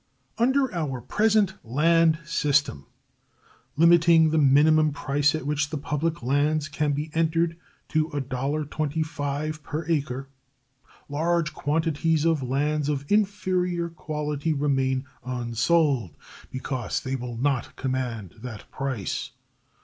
[0.39, 2.87] Under our present land system,
[3.77, 7.55] limiting the minimum price at which the public lands can be entered
[7.89, 10.27] to $1.25 per acre,
[11.07, 16.17] large quantities of lands of inferior quality remain unsold
[16.49, 19.29] because they will not command that price.